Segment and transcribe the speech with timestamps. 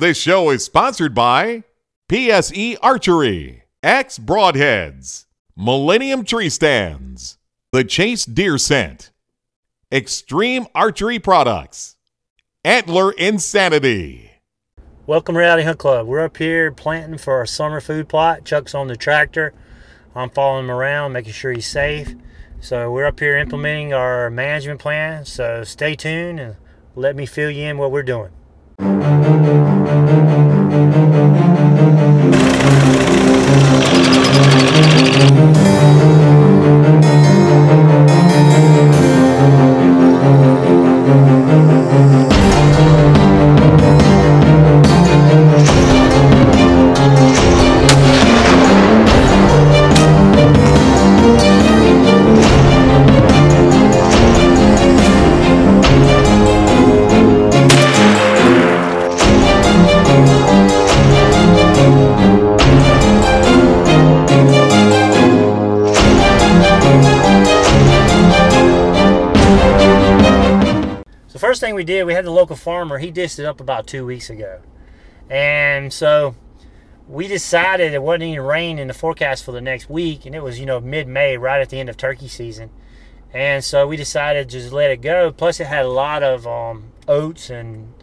[0.00, 1.62] This show is sponsored by
[2.08, 7.36] PSE Archery, X Broadheads, Millennium Tree Stands,
[7.70, 9.10] The Chase Deer Scent,
[9.92, 11.96] Extreme Archery Products,
[12.64, 14.30] Antler Insanity.
[15.06, 16.06] Welcome Reality Hunt Club.
[16.06, 18.46] We're up here planting for our summer food plot.
[18.46, 19.52] Chuck's on the tractor.
[20.14, 22.14] I'm following him around, making sure he's safe.
[22.60, 25.26] So we're up here implementing our management plan.
[25.26, 26.56] So stay tuned and
[26.94, 28.30] let me fill you in what we're doing.
[71.80, 72.98] We did, we had the local farmer.
[72.98, 74.60] He dished it up about two weeks ago,
[75.30, 76.34] and so
[77.08, 80.42] we decided it wasn't any rain in the forecast for the next week, and it
[80.42, 82.68] was you know mid-May, right at the end of turkey season,
[83.32, 85.32] and so we decided to just let it go.
[85.32, 87.94] Plus, it had a lot of um, oats and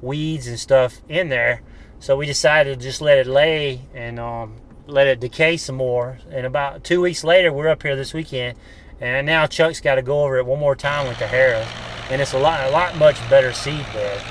[0.00, 1.60] weeds and stuff in there,
[1.98, 6.20] so we decided to just let it lay and um, let it decay some more.
[6.30, 8.56] And about two weeks later, we're up here this weekend,
[9.00, 11.66] and now Chuck's got to go over it one more time with the Harrow,
[12.10, 14.22] and it's a lot, a lot much better seed bed.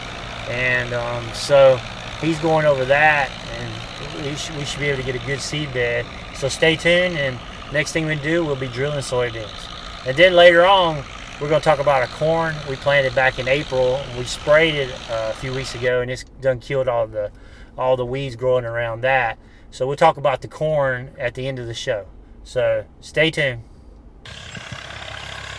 [0.49, 1.77] And um, so
[2.21, 5.41] he's going over that, and we should, we should be able to get a good
[5.41, 6.05] seed bed.
[6.35, 7.39] So stay tuned, and
[7.71, 9.69] next thing we do, we'll be drilling soybeans.
[10.05, 11.03] And then later on,
[11.39, 13.99] we're going to talk about a corn we planted back in April.
[14.17, 17.31] We sprayed it uh, a few weeks ago, and it's done killed all the
[17.75, 19.37] all the weeds growing around that.
[19.71, 22.05] So we'll talk about the corn at the end of the show.
[22.43, 23.63] So stay tuned.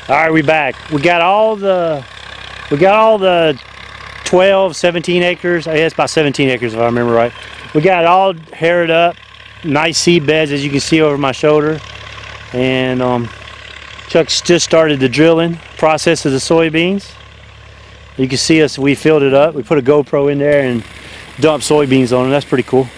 [0.06, 0.76] All right, we back.
[0.91, 2.04] We got all the
[2.70, 3.59] we got all the
[4.26, 5.66] 12, 17 acres.
[5.66, 7.32] I guess about 17 acres if I remember right.
[7.75, 9.16] We got it all harrowed up.
[9.65, 11.81] Nice seed beds as you can see over my shoulder.
[12.53, 13.31] And um,
[14.09, 17.10] Chuck's just started the drilling process of the soybeans.
[18.19, 19.54] You can see us, we filled it up.
[19.54, 20.84] We put a GoPro in there and
[21.41, 22.31] dumped soybeans on it.
[22.31, 22.88] That's pretty cool.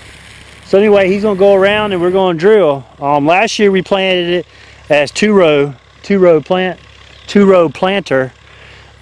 [0.64, 2.84] So anyway, he's gonna go around and we're gonna drill.
[2.98, 4.46] Um, last year we planted it
[4.90, 6.80] as two row, two row plant,
[7.26, 8.32] two row planter,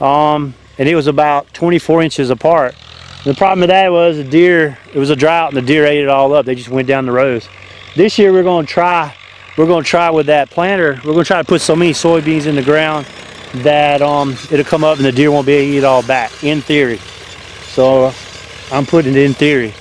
[0.00, 2.74] um, and it was about 24 inches apart.
[3.24, 6.02] The problem with that was the deer, it was a drought and the deer ate
[6.02, 6.44] it all up.
[6.44, 7.48] They just went down the rows.
[7.96, 9.14] This year we're gonna try,
[9.56, 11.00] we're gonna try with that planter.
[11.04, 13.06] We're gonna try to put so many soybeans in the ground
[13.62, 16.02] that um, it'll come up and the deer won't be able to eat it all
[16.02, 16.98] back, in theory.
[17.68, 18.12] So
[18.70, 19.72] I'm putting it in theory.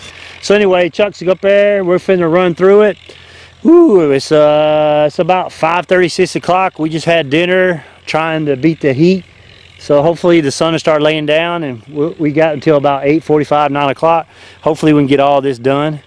[0.41, 1.83] So anyway, Chuck's up there.
[1.83, 2.97] We're finna run through it.
[3.65, 6.79] Ooh, it's uh, it's about 5:30, 6 o'clock.
[6.79, 9.25] We just had dinner, trying to beat the heat.
[9.79, 11.85] So hopefully the sun will start laying down, and
[12.17, 14.27] we got until about 8:45, 9 o'clock.
[14.61, 15.99] Hopefully we can get all this done.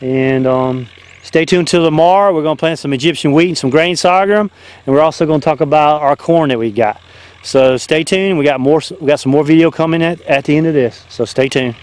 [0.00, 0.86] And um,
[1.22, 2.32] stay tuned till tomorrow.
[2.32, 4.50] We're gonna plant some Egyptian wheat and some grain sorghum,
[4.84, 7.00] and we're also gonna talk about our corn that we got.
[7.42, 8.38] So stay tuned.
[8.38, 8.80] We got more.
[9.00, 11.04] We got some more video coming at at the end of this.
[11.08, 11.74] So stay tuned.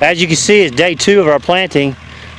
[0.00, 1.94] As you can see, it's day two of our planting.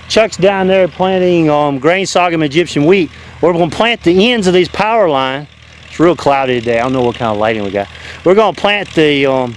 [0.09, 3.11] Chuck's down there planting um, grain sorghum Egyptian wheat.
[3.39, 5.47] We're going to plant the ends of these power line.
[5.85, 6.79] It's real cloudy today.
[6.79, 7.87] I don't know what kind of lighting we got.
[8.25, 9.55] We're going to plant the um,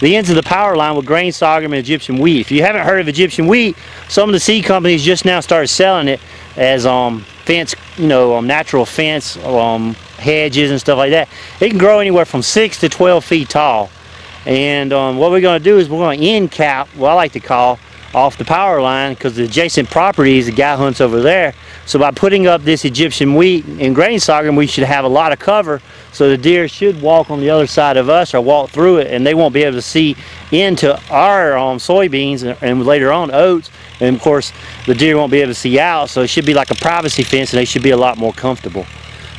[0.00, 2.40] the ends of the power line with grain sorghum and Egyptian wheat.
[2.40, 3.76] If you haven't heard of Egyptian wheat,
[4.08, 6.20] some of the seed companies just now started selling it
[6.56, 11.28] as um, fence, you know, um, natural fence um, hedges and stuff like that.
[11.60, 13.90] It can grow anywhere from six to 12 feet tall.
[14.46, 17.14] And um, what we're going to do is we're going to end cap, what I
[17.14, 17.78] like to call,
[18.14, 21.54] off the power line because the adjacent properties the guy hunts over there.
[21.86, 25.32] So by putting up this Egyptian wheat and grain sorghum, we should have a lot
[25.32, 25.80] of cover
[26.12, 29.06] so the deer should walk on the other side of us or walk through it
[29.08, 30.14] and they won't be able to see
[30.50, 33.70] into our um, soybeans and, and later on oats.
[34.00, 34.52] And of course,
[34.86, 37.22] the deer won't be able to see out, so it should be like a privacy
[37.22, 38.84] fence and they should be a lot more comfortable.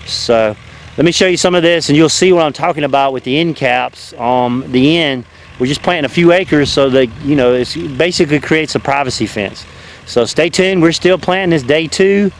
[0.07, 0.55] So
[0.97, 3.23] let me show you some of this and you'll see what I'm talking about with
[3.23, 4.13] the end caps.
[4.13, 5.25] Um, the end,
[5.59, 9.25] we're just planting a few acres so that, you know, it basically creates a privacy
[9.25, 9.65] fence.
[10.05, 10.81] So stay tuned.
[10.81, 12.31] We're still planting this day two.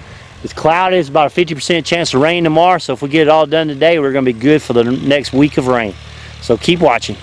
[0.43, 0.97] It's cloudy.
[0.97, 2.77] It's about a 50% chance of rain tomorrow.
[2.77, 5.33] So if we get it all done today, we're to be good for the next
[5.33, 5.95] week of rain.
[6.41, 7.15] So keep watching.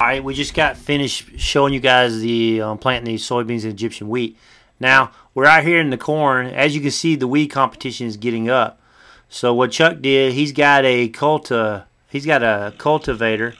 [0.00, 3.72] All right, we just got finished showing you guys the um, planting these soybeans and
[3.72, 4.36] Egyptian wheat.
[4.78, 6.46] Now, we're out here in the corn.
[6.46, 8.80] As you can see, the weed competition is getting up.
[9.28, 13.54] So what Chuck did, he's got a culta, he's got a cultivator,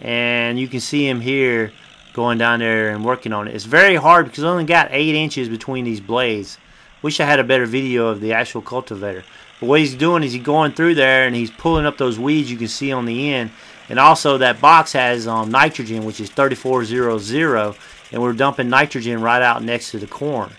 [0.00, 1.72] and you can see him here
[2.12, 3.54] going down there and working on it.
[3.54, 6.58] It's very hard because I only got eight inches between these blades.
[7.02, 9.24] Wish I had a better video of the actual cultivator.
[9.60, 12.50] But what he's doing is he's going through there and he's pulling up those weeds
[12.50, 13.50] you can see on the end
[13.88, 17.76] and also that box has um, nitrogen, which is 3400,
[18.12, 20.50] and we're dumping nitrogen right out next to the corn.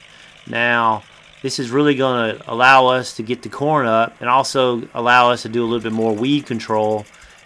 [0.46, 1.04] Now,
[1.42, 5.32] this is really going to allow us to get the corn up and also allow
[5.32, 7.06] us to do a little bit more weed control.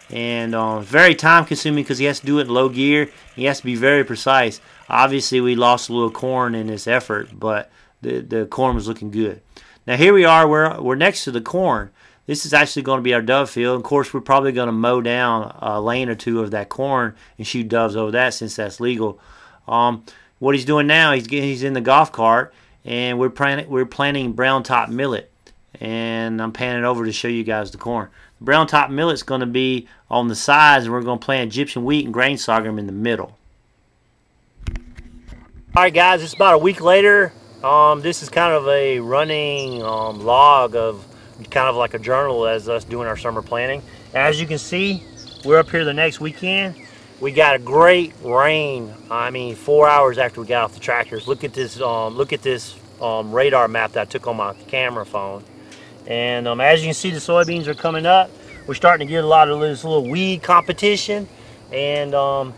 [0.09, 3.09] And uh, very time consuming because he has to do it in low gear.
[3.35, 4.59] He has to be very precise.
[4.89, 7.71] Obviously, we lost a little corn in this effort, but
[8.01, 9.41] the, the corn was looking good.
[9.87, 11.91] Now, here we are, we're, we're next to the corn.
[12.27, 13.77] This is actually going to be our dove field.
[13.77, 17.15] Of course, we're probably going to mow down a lane or two of that corn
[17.37, 19.19] and shoot doves over that since that's legal.
[19.67, 20.05] Um,
[20.39, 22.53] what he's doing now, he's getting, he's in the golf cart,
[22.85, 25.31] and we're planting we're planting brown top millet,
[25.79, 28.09] and I'm panning over to show you guys the corn.
[28.39, 31.83] Brown top millet's going to be on the sides, and we're going to plant Egyptian
[31.83, 33.37] wheat and grain sorghum in the middle.
[35.73, 37.31] All right, guys, it's about a week later.
[37.63, 41.05] Um, this is kind of a running um, log of
[41.49, 43.81] kind of like a journal as us doing our summer planning.
[44.13, 45.03] As you can see,
[45.45, 46.75] we're up here the next weekend.
[47.21, 48.91] We got a great rain.
[49.11, 51.27] I mean, four hours after we got off the tractors.
[51.27, 51.79] Look at this.
[51.79, 55.43] Um, look at this um, radar map that I took on my camera phone.
[56.07, 58.31] And um, as you can see, the soybeans are coming up.
[58.65, 61.27] We're starting to get a lot of this little weed competition.
[61.71, 62.55] And um,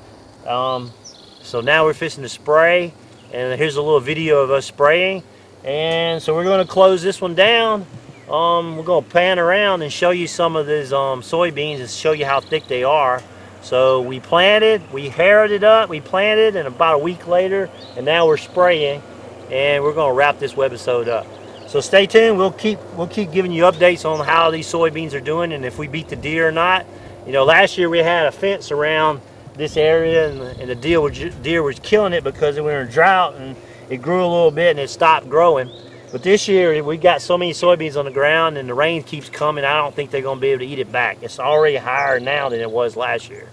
[0.48, 0.94] um,
[1.42, 2.94] so now we're fixing to spray.
[3.34, 5.24] And here's a little video of us spraying.
[5.66, 7.86] And so we're going to close this one down
[8.30, 12.14] um, we're going to pan around and show you some of these soybeans and show
[12.14, 13.22] you how thick they are.
[13.64, 18.06] So we planted, we harrowed it up, we planted, and about a week later, and
[18.06, 19.02] now we're spraying,
[19.50, 21.26] and we're to wrap this webisode up.
[21.70, 22.38] So stay tuned.
[22.38, 25.80] We'll keep we'll keep giving you updates on how these soybeans are doing and if
[25.80, 26.86] we beat the deer or not.
[27.26, 29.22] You know, last year we had a fence around
[29.56, 32.92] this area, and, and the deer was, deer was killing it because we were in
[32.92, 33.56] drought, and
[33.90, 35.70] it grew a little bit and it stopped growing.
[36.14, 39.30] But this year, we got so many soybeans on the ground and the rain keeps
[39.30, 41.18] coming, I don't think they're going to be able to eat it back.
[41.24, 43.50] It's already higher now than it was last year.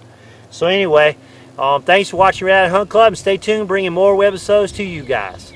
[0.51, 1.17] So anyway,
[1.59, 5.05] um, thanks for watching Red Hunt Club and stay tuned, bringing more webisodes to you
[5.05, 5.55] guys.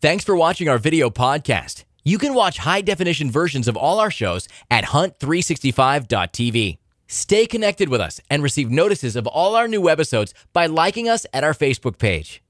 [0.00, 1.84] Thanks for watching our video podcast.
[2.02, 6.78] You can watch high definition versions of all our shows at hunt365.tv.
[7.06, 11.26] Stay connected with us and receive notices of all our new webisodes by liking us
[11.34, 12.42] at our Facebook page.